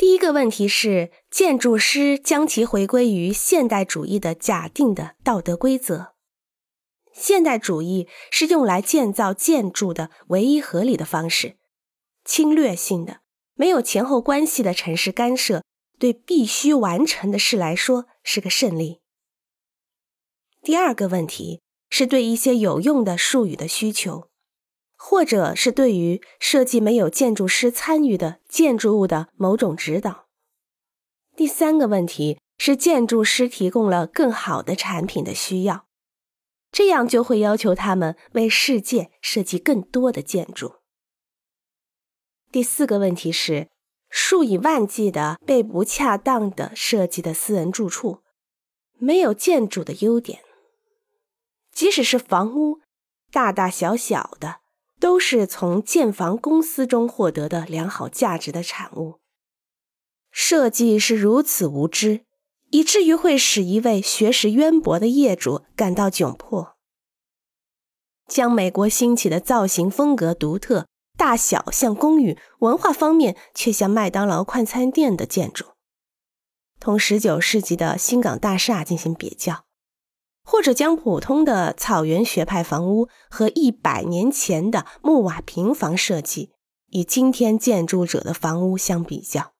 [0.00, 6.14] 第一个问题是，建筑师将其回归于现代主义的假定的道德规则。
[7.12, 11.58] 现代主义是用来建造建筑的唯一合理的方式，
[12.24, 13.20] 侵略性的、
[13.52, 15.62] 没有前后关系的城市干涉，
[15.98, 19.02] 对必须完成的事来说是个胜利。
[20.62, 21.60] 第二个问题
[21.90, 24.29] 是对一些有用的术语的需求。
[25.02, 30.26] 或者是对于设计没有建筑师参与的建筑物的某种指导。
[31.34, 35.86] 第三个问题是建筑师提供了更好的产品的需要，
[36.70, 40.74] 这样就会要求他们为世界设计更多的建筑。
[42.52, 43.70] 第四个问题是
[44.10, 48.22] 数以万计的被不恰当的设计的私人住处，
[48.98, 50.42] 没有建筑的优点，
[51.72, 52.80] 即使是房屋，
[53.32, 54.60] 大大小小的。
[55.00, 59.18] 都是从建房公司中获得的良好价值的产物。
[60.30, 62.24] 设计是如此无知，
[62.70, 66.76] 以至于会使一位学识渊博的业主感到窘迫。
[68.28, 75.64] 将美国兴起的造型风格独特、大小像公寓、文化方面却像麦当劳快餐店的建筑，
[76.78, 79.64] 同十九世纪的新港大厦进行比较。
[80.50, 86.50] 或者将普通的草原学派房屋和一百年前的木瓦平房设计
[86.90, 89.52] 与今天建筑者的房屋相比较，